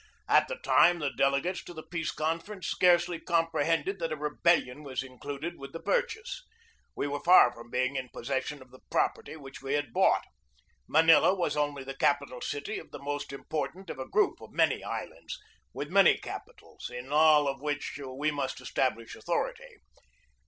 [0.27, 4.81] At the time the delegates to the Peace Conference scarcely com prehended that a rebellion
[4.81, 6.41] was included with the purchase.
[6.95, 10.25] We were far from being in possession of the property which we had bought.
[10.87, 14.83] Manila was only the capital city of the most important of a group of many
[14.83, 15.37] islands,
[15.71, 19.77] with many capitals, in all of which we must establish authority.